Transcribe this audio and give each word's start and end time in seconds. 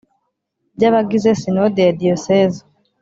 by 0.75 0.83
abagize 0.89 1.29
Sinode 1.41 1.81
ya 1.87 1.93
Dioseze 1.99 2.61